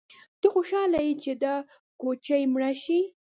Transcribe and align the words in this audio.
_ته 0.39 0.47
خوشاله 0.53 0.99
يې 1.05 1.13
چې 1.23 1.33
دا 1.43 1.55
کوچۍ 2.01 2.43
مړه 2.53 2.71
شي؟ 2.83 2.99